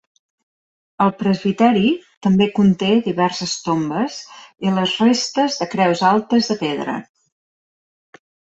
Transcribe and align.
El 1.03 1.11
presbiteri 1.19 1.91
també 2.27 2.47
conté 2.61 2.89
diverses 3.09 3.53
tombes 3.67 4.17
i 4.69 4.75
les 4.81 4.97
restes 5.05 5.61
de 5.63 5.71
creus 5.77 6.05
altes 6.15 6.53
de 6.55 6.59
pedra. 6.67 6.99